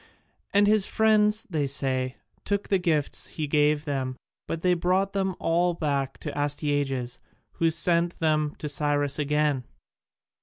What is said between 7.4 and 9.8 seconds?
who sent them to Cyrus again.